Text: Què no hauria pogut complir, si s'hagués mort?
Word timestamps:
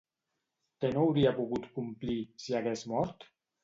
Què 0.85 0.91
no 0.95 1.03
hauria 1.03 1.35
pogut 1.41 1.71
complir, 1.79 2.19
si 2.43 2.53
s'hagués 2.53 2.87
mort? 2.97 3.35